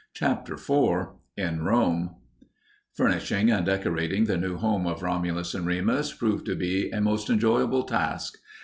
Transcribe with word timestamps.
CHAPTER 0.15 0.55
IV 0.55 1.09
IN 1.37 1.63
ROME 1.63 2.15
Furnishing 2.95 3.51
and 3.51 3.63
decorating 3.63 4.23
the 4.23 4.35
new 4.35 4.57
home 4.57 4.87
of 4.87 5.03
Romulus 5.03 5.53
and 5.53 5.67
Remus 5.67 6.11
proved 6.11 6.47
to 6.47 6.55
be 6.55 6.89
a 6.89 6.99
most 6.99 7.29
enjoyable 7.29 7.83
task. 7.83 8.39